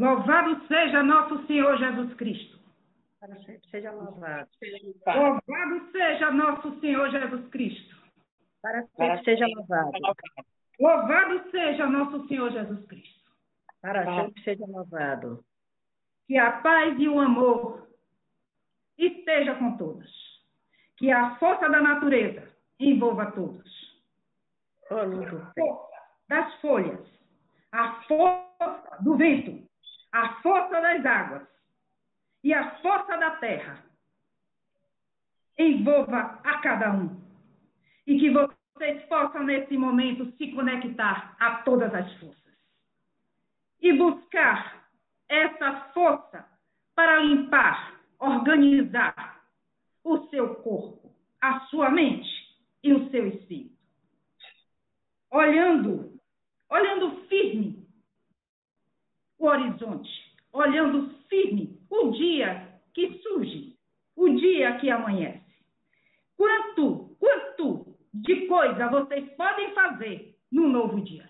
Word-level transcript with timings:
Louvado 0.00 0.66
seja 0.66 1.02
nosso 1.02 1.46
Senhor 1.46 1.76
Jesus 1.76 2.14
Cristo. 2.14 2.58
Para 3.20 3.36
sempre 3.36 3.70
seja 3.70 3.90
louvado. 3.90 4.48
Louvado 5.06 5.92
seja 5.92 6.30
nosso 6.30 6.80
Senhor 6.80 7.10
Jesus 7.10 7.50
Cristo. 7.50 7.96
Para 8.62 8.86
sempre 8.96 9.24
seja 9.24 9.46
louvado. 9.46 9.90
Louvado 10.80 11.50
seja 11.50 11.86
nosso 11.86 12.26
Senhor 12.28 12.50
Jesus 12.50 12.86
Cristo. 12.86 13.30
Para 13.82 14.06
sempre 14.06 14.42
seja 14.42 14.64
louvado. 14.66 15.44
Que 16.26 16.38
a 16.38 16.50
paz 16.50 16.98
e 16.98 17.06
o 17.06 17.20
amor 17.20 17.86
esteja 18.96 19.54
com 19.56 19.76
todos. 19.76 20.10
Que 20.96 21.10
a 21.10 21.36
força 21.36 21.68
da 21.68 21.82
natureza 21.82 22.48
envolva 22.78 23.32
todos. 23.32 23.70
Oh, 24.90 24.96
a 24.96 25.52
força 25.52 25.90
das 26.26 26.54
folhas, 26.62 27.06
a 27.70 28.00
força 28.04 28.96
do 29.02 29.16
vento, 29.18 29.69
a 30.12 30.34
força 30.42 30.80
das 30.80 31.04
águas 31.04 31.46
e 32.42 32.52
a 32.52 32.76
força 32.80 33.16
da 33.16 33.32
terra 33.32 33.84
envolva 35.58 36.40
a 36.42 36.58
cada 36.58 36.92
um. 36.92 37.20
E 38.06 38.18
que 38.18 38.30
vocês 38.30 39.02
possam, 39.08 39.44
nesse 39.44 39.76
momento, 39.76 40.32
se 40.36 40.52
conectar 40.52 41.36
a 41.38 41.56
todas 41.62 41.94
as 41.94 42.12
forças. 42.14 42.40
E 43.80 43.92
buscar 43.92 44.88
essa 45.28 45.90
força 45.92 46.46
para 46.94 47.20
limpar, 47.20 48.00
organizar 48.18 49.42
o 50.02 50.26
seu 50.28 50.56
corpo, 50.56 51.14
a 51.40 51.60
sua 51.66 51.90
mente 51.90 52.28
e 52.82 52.92
o 52.92 53.10
seu 53.10 53.28
espírito. 53.28 53.78
Olhando, 55.30 56.20
olhando 56.68 57.26
firme 57.28 57.79
o 59.40 59.46
horizonte, 59.46 60.10
olhando 60.52 61.14
firme 61.28 61.80
o 61.90 62.10
dia 62.10 62.78
que 62.94 63.18
surge, 63.22 63.74
o 64.14 64.28
dia 64.28 64.76
que 64.78 64.90
amanhece. 64.90 65.40
Quanto, 66.36 67.16
quanto 67.18 67.96
de 68.12 68.46
coisa 68.46 68.88
vocês 68.88 69.28
podem 69.36 69.72
fazer 69.72 70.36
no 70.52 70.68
novo 70.68 71.00
dia? 71.00 71.28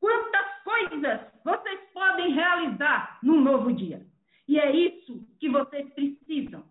Quantas 0.00 0.62
coisas 0.64 1.20
vocês 1.44 1.80
podem 1.94 2.32
realizar 2.32 3.18
no 3.22 3.40
novo 3.40 3.72
dia? 3.72 4.04
E 4.48 4.58
é 4.58 4.74
isso 4.74 5.24
que 5.38 5.48
vocês 5.48 5.88
precisam. 5.94 6.64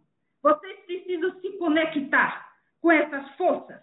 Vocês 0.43 0.77
precisam 0.85 1.39
se 1.39 1.57
conectar 1.57 2.49
com 2.81 2.91
essas 2.91 3.29
forças, 3.35 3.81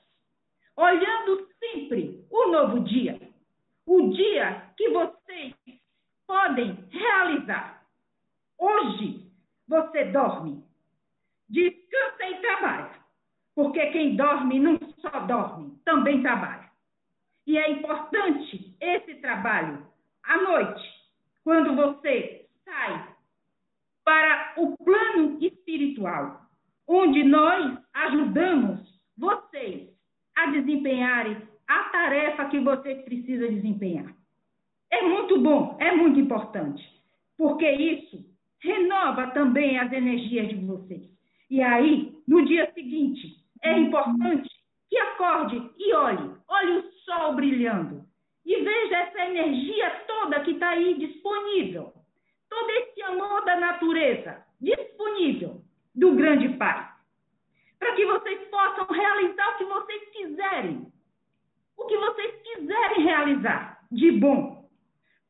olhando 0.77 1.49
sempre 1.59 2.25
o 2.31 2.49
novo 2.49 2.81
dia, 2.81 3.19
o 3.87 4.11
dia 4.11 4.73
que 4.77 4.89
vocês 4.89 5.55
podem 6.27 6.85
realizar. 6.91 7.83
Hoje 8.59 9.31
você 9.69 10.05
dorme, 10.07 10.65
descansa 11.49 12.25
e 12.25 12.41
trabalha, 12.41 12.91
porque 13.55 13.87
quem 13.87 14.17
dorme 14.17 14.59
não 14.59 14.79
só 14.99 15.21
dorme, 15.21 15.79
também 15.85 16.23
trabalha. 16.23 16.71
E 17.47 17.57
é 17.57 17.71
importante 17.71 18.77
esse 18.81 19.15
trabalho 19.17 19.87
à 20.25 20.37
noite, 20.39 20.83
quando 21.45 21.77
você 21.77 22.49
sai 22.65 23.15
para 24.05 24.55
o 24.57 24.77
plano 24.77 25.39
espiritual, 25.41 26.43
onde 26.89 27.23
nós 27.25 27.79
ajudamos 27.93 28.81
vocês 29.17 29.89
a 30.37 30.47
desempenharem 30.47 31.37
a 31.67 31.85
tarefa 31.85 32.49
que 32.49 32.61
vocês 32.61 33.05
precisam 33.05 33.49
desempenhar. 33.49 34.15
É 34.91 35.03
muito 35.03 35.41
bom, 35.41 35.77
é 35.81 35.93
muito 35.93 36.21
importante, 36.21 36.83
porque 37.37 37.69
isso 37.71 38.25
renova 38.61 39.29
também 39.29 39.79
as 39.79 39.93
energias 39.93 40.49
de 40.49 40.57
vocês. 40.57 41.03
E 41.51 41.63
aí, 41.63 42.17
no 42.27 42.45
dia 42.45 42.71
seguinte, 42.73 43.37
é 43.63 43.79
importante 43.79 44.49
que 44.89 44.99
acorde 44.99 45.71
e 45.79 45.95
olhe, 45.95 46.31
olhe 46.49 46.79
o 46.79 46.93
sol 47.05 47.35
brilhando. 47.35 48.05
E 48.45 48.63
veja 48.63 48.97
essa 48.97 49.27
energia 49.27 49.91
toda 50.07 50.41
que 50.41 50.53
está 50.53 50.71
aí 50.71 50.95
disponível, 50.95 51.93
todo 52.49 52.71
esse 52.71 53.03
amor 53.03 53.45
da 53.45 53.57
natureza 53.57 54.45
disponível 54.61 55.61
do 55.95 56.13
grande 56.15 56.49
Pai, 56.51 56.89
para 57.79 57.95
que 57.95 58.07
vocês 58.07 58.49
possam 58.49 58.87
realizar 58.87 59.55
o 59.55 59.59
que 59.59 59.65
vocês 59.65 60.09
quiserem, 60.11 60.93
o 61.77 61.85
que 61.87 61.97
vocês 61.97 62.35
quiserem 62.43 63.03
realizar 63.03 63.85
de 63.91 64.13
bom 64.13 64.56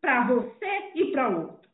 para 0.06 0.22
você 0.22 0.92
e 0.94 1.10
para 1.10 1.28
o 1.28 1.40
outro. 1.48 1.68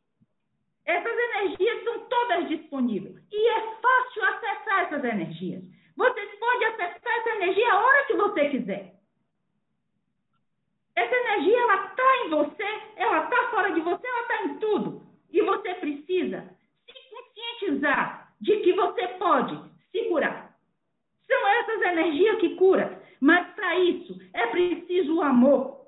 Essas 0.87 1.13
energias 1.13 1.85
são 1.85 1.99
todas 2.07 2.49
disponíveis 2.49 3.15
e 3.31 3.49
é 3.49 3.61
fácil 3.77 4.25
acessar 4.25 4.85
essas 4.85 5.05
energias. 5.05 5.63
Você 5.95 6.27
pode 6.41 6.65
acessar 6.65 7.19
essa 7.19 7.31
energia 7.37 7.71
a 7.71 7.85
hora 7.85 8.07
que 8.07 8.15
você 8.15 8.49
quiser. 8.49 8.95
Essa 10.97 11.15
energia 11.15 11.61
ela 11.61 11.85
está 11.85 12.17
em 12.25 12.31
você, 12.31 12.83
ela 12.97 13.25
está 13.25 13.51
fora 13.51 13.71
de 13.71 13.81
você, 13.83 14.07
ela 14.07 14.23
está 14.23 14.45
em 14.45 14.59
tudo. 14.59 15.03
E 15.31 15.43
você 15.43 15.75
precisa 15.75 16.57
se 16.87 17.11
conscientizar 17.11 18.33
de 18.41 18.57
que 18.61 18.73
você 18.73 19.09
pode 19.09 19.61
se 19.91 20.05
curar. 20.09 20.57
São 21.27 21.49
essas 21.49 21.83
energias 21.83 22.39
que 22.39 22.57
curam, 22.57 22.99
mas 23.21 23.47
para 23.55 23.79
isso 23.79 24.19
é 24.33 24.47
preciso 24.47 25.17
o 25.17 25.23
amor 25.23 25.82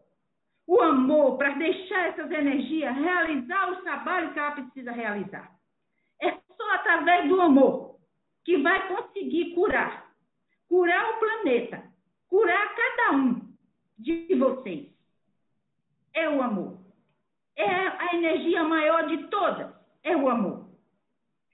o 0.66 0.80
amor 0.80 1.36
para 1.36 1.50
deixar 1.54 2.08
essas 2.08 2.30
energias 2.30 2.96
realizar 2.96 3.72
os 3.72 3.82
trabalhos 3.82 4.32
que 4.32 4.38
ela 4.38 4.52
precisa 4.52 4.92
realizar. 4.92 5.54
É 6.20 6.32
só 6.56 6.74
através 6.74 7.28
do 7.28 7.40
amor 7.40 7.98
que 8.44 8.56
vai 8.58 8.88
conseguir 8.88 9.54
curar. 9.54 10.10
Curar 10.68 11.10
o 11.10 11.18
planeta. 11.18 11.82
Curar 12.28 12.74
cada 12.74 13.16
um 13.16 13.40
de 13.98 14.34
vocês. 14.34 14.88
É 16.14 16.28
o 16.28 16.42
amor. 16.42 16.78
É 17.56 17.68
a 17.68 18.14
energia 18.14 18.62
maior 18.64 19.06
de 19.06 19.28
todas. 19.28 19.72
É 20.02 20.16
o 20.16 20.28
amor. 20.28 20.68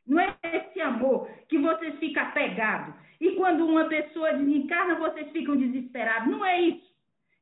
Não 0.07 0.21
é 0.21 0.37
esse 0.45 0.81
amor 0.81 1.29
que 1.49 1.59
vocês 1.59 1.99
ficam 1.99 2.23
apegados. 2.23 2.95
E 3.21 3.33
quando 3.33 3.67
uma 3.67 3.85
pessoa 3.87 4.33
desencarna, 4.33 4.95
vocês 4.95 5.31
ficam 5.31 5.57
desesperados. 5.57 6.31
Não 6.31 6.45
é 6.45 6.61
isso. 6.61 6.91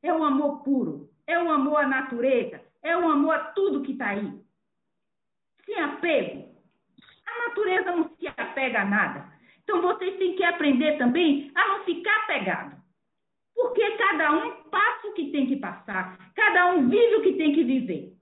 É 0.01 0.13
o 0.13 0.23
amor 0.23 0.63
puro 0.63 1.08
é 1.29 1.39
o 1.39 1.51
amor 1.51 1.83
à 1.83 1.87
natureza, 1.87 2.59
é 2.81 2.97
o 2.97 3.07
amor 3.07 3.35
a 3.35 3.43
tudo 3.51 3.83
que 3.83 3.91
está 3.91 4.09
aí. 4.09 4.33
Sem 5.63 5.79
apego. 5.79 6.49
A 7.27 7.47
natureza 7.47 7.91
não 7.91 8.09
se 8.15 8.27
apega 8.27 8.81
a 8.81 8.85
nada. 8.85 9.31
Então 9.61 9.79
vocês 9.79 10.17
têm 10.17 10.35
que 10.35 10.43
aprender 10.43 10.97
também 10.97 11.51
a 11.53 11.67
não 11.67 11.83
ficar 11.83 12.23
apegado. 12.23 12.81
Porque 13.53 13.91
cada 13.91 14.31
um 14.31 14.63
passa 14.71 15.07
o 15.07 15.13
que 15.13 15.31
tem 15.31 15.45
que 15.45 15.57
passar, 15.57 16.17
cada 16.33 16.71
um 16.71 16.89
vive 16.89 17.15
o 17.17 17.21
que 17.21 17.33
tem 17.33 17.53
que 17.53 17.63
viver. 17.63 18.13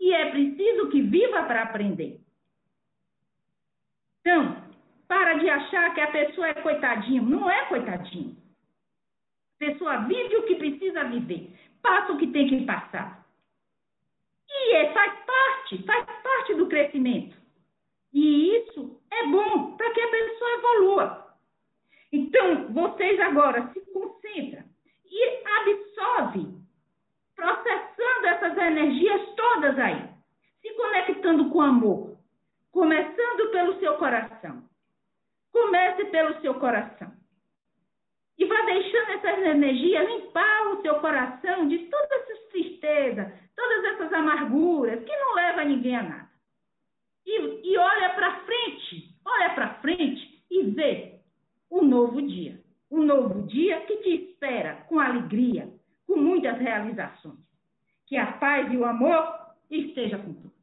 E 0.00 0.12
é 0.12 0.30
preciso 0.30 0.88
que 0.88 1.00
viva 1.02 1.44
para 1.44 1.62
aprender. 1.62 2.20
Então, 4.20 4.64
para 5.06 5.34
de 5.34 5.48
achar 5.48 5.94
que 5.94 6.00
a 6.00 6.10
pessoa 6.10 6.48
é 6.48 6.54
coitadinho. 6.54 7.22
Não 7.22 7.48
é 7.48 7.66
coitadinho. 7.66 8.36
A 9.54 9.66
pessoa 9.66 9.98
vive 9.98 10.36
o 10.36 10.42
que 10.46 10.56
precisa 10.56 11.04
viver 11.04 11.56
passa 11.86 12.12
o 12.12 12.18
que 12.18 12.26
tem 12.26 12.48
que 12.48 12.64
passar. 12.66 13.24
E 14.48 14.72
é, 14.74 14.92
faz 14.92 15.12
parte, 15.24 15.82
faz 15.84 16.04
parte 16.22 16.54
do 16.54 16.66
crescimento. 16.66 17.36
E 18.12 18.56
isso 18.56 19.00
é 19.10 19.26
bom 19.28 19.76
para 19.76 19.92
que 19.92 20.00
a 20.00 20.10
pessoa 20.10 20.50
evolua. 20.50 21.36
Então, 22.12 22.72
vocês 22.72 23.20
agora 23.20 23.70
se 23.72 23.80
concentram 23.92 24.64
e 25.04 25.42
absorvem, 25.60 26.60
processando 27.36 28.26
essas 28.26 28.56
energias 28.56 29.34
todas 29.36 29.78
aí, 29.78 30.08
se 30.62 30.74
conectando 30.74 31.50
com 31.50 31.60
amor, 31.60 32.18
começando 32.72 33.50
pelo 33.52 33.78
seu 33.78 33.94
coração. 33.94 34.64
Comece 35.52 36.04
pelo 36.06 36.40
seu 36.40 36.54
coração 36.54 37.12
e 38.38 38.44
vá 38.44 38.60
deixando 38.62 39.10
essas 39.12 39.38
energias 39.44 40.08
limpar 40.08 40.72
o 40.72 40.82
seu 40.82 40.94
coração 40.96 41.68
de 41.68 41.78
todas 41.78 42.10
essas 42.12 42.48
tristezas, 42.48 43.32
todas 43.54 43.84
essas 43.84 44.12
amarguras 44.12 45.02
que 45.04 45.16
não 45.16 45.34
leva 45.34 45.64
ninguém 45.64 45.96
a 45.96 46.02
nada. 46.02 46.30
E, 47.24 47.72
e 47.72 47.78
olha 47.78 48.10
para 48.10 48.40
frente, 48.40 49.14
olha 49.24 49.50
para 49.50 49.74
frente 49.80 50.44
e 50.50 50.62
vê 50.64 51.20
o 51.70 51.80
um 51.80 51.84
novo 51.84 52.22
dia. 52.22 52.60
Um 52.90 53.02
novo 53.02 53.42
dia 53.46 53.80
que 53.80 53.96
te 53.96 54.14
espera 54.14 54.84
com 54.88 55.00
alegria, 55.00 55.68
com 56.06 56.16
muitas 56.16 56.58
realizações. 56.58 57.38
Que 58.06 58.16
a 58.16 58.32
paz 58.32 58.72
e 58.72 58.76
o 58.76 58.84
amor 58.84 59.34
esteja 59.70 60.18
com 60.18 60.32
tu. 60.34 60.55